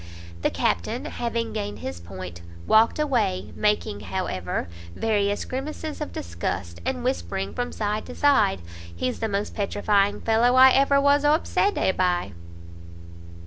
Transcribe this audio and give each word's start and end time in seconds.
The 0.41 0.49
Captain, 0.49 1.05
having 1.05 1.53
gained 1.53 1.77
his 1.77 1.99
point, 1.99 2.41
walked 2.65 2.97
away, 2.97 3.51
making, 3.55 3.99
however, 3.99 4.67
various 4.95 5.45
grimaces 5.45 6.01
of 6.01 6.11
disgust, 6.11 6.81
and 6.83 7.03
whispering 7.03 7.53
from 7.53 7.71
side 7.71 8.07
to 8.07 8.15
side 8.15 8.61
"he's 8.95 9.19
the 9.19 9.29
most 9.29 9.53
petrifying 9.53 10.19
fellow 10.19 10.55
I 10.55 10.71
ever 10.71 10.99
was 10.99 11.23
obsedé 11.23 11.95
by!" 11.95 12.31